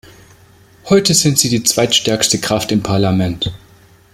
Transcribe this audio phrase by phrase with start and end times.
[0.89, 3.53] Heute sind sie die zweitstärkste Kraft im Parlament.